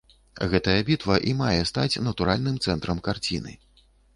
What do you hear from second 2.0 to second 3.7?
натуральным цэнтрам карціны.